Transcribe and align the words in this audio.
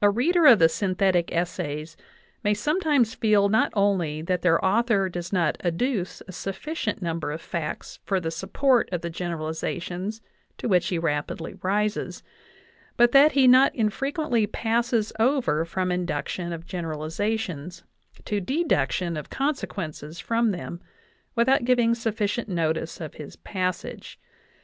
A 0.00 0.08
reader 0.08 0.46
of 0.46 0.60
the 0.60 0.68
synthetic 0.68 1.32
essays 1.32 1.96
may 2.44 2.54
sometimes 2.54 3.16
feel 3.16 3.48
not 3.48 3.72
only 3.74 4.22
that 4.22 4.42
their 4.42 4.64
author 4.64 5.08
does 5.08 5.32
not 5.32 5.58
adduce 5.64 6.22
a 6.28 6.30
sufficient 6.30 7.02
number 7.02 7.32
of 7.32 7.40
facts 7.40 7.98
for 8.04 8.20
the 8.20 8.30
support 8.30 8.88
of 8.92 9.00
the 9.00 9.10
generalizations 9.10 10.20
to 10.58 10.68
which 10.68 10.86
he 10.86 10.96
rapidly 10.96 11.54
rises, 11.60 12.22
but 12.96 13.10
that 13.10 13.32
he 13.32 13.48
not 13.48 13.74
infrequently 13.74 14.46
passes 14.46 15.12
over 15.18 15.64
from 15.64 15.90
induction 15.90 16.52
of 16.52 16.64
generalizations 16.64 17.82
to 18.24 18.40
deduction 18.40 19.16
of 19.16 19.28
consequences 19.28 20.20
from 20.20 20.52
them 20.52 20.80
Without 21.34 21.64
giving 21.64 21.96
sufficient 21.96 22.48
notice 22.48 23.00
of 23.00 23.14
his 23.14 23.34
passage. 23.34 24.20